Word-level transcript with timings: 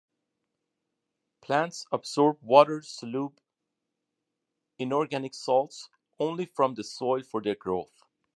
Plants 1.41 1.85
absorb 1.91 2.41
water-soluble 2.41 3.35
inorganic 4.79 5.35
salts 5.35 5.89
only 6.17 6.47
from 6.47 6.73
the 6.73 6.83
soil 6.83 7.21
for 7.21 7.39
their 7.39 7.53
growth. 7.53 8.01